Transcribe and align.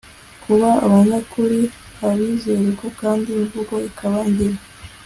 kuba 0.43 0.69
abanyakuri, 0.85 1.59
abizerwa 2.07 2.87
kandi 3.01 3.27
imvugo 3.39 3.75
ikaba 3.89 4.17
ingiro 4.29 4.57